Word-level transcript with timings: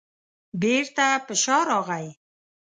بېرته 0.61 1.05
په 1.25 1.33
شا 1.41 1.57
راغی. 1.69 2.07